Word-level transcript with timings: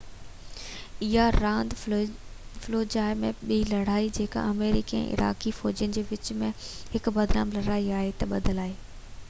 اها 1.07 1.25
راند 1.41 1.73
فلوجاه 1.81 3.11
جي 3.23 3.29
ٻي 3.49 3.59
لڙائي 3.73 4.09
جيڪا 4.17 4.45
آمريڪي 4.53 4.97
۽ 5.03 5.13
عراقي 5.17 5.53
فوجين 5.59 5.93
جي 5.99 6.05
وچ 6.13 6.31
۾ 6.45 6.51
هڪ 6.95 7.15
بدنام 7.19 7.53
لڙائي 7.59 7.93
آهي 7.99 8.13
تي 8.23 8.29
ٻڌل 8.35 8.63
آهي 8.65 8.75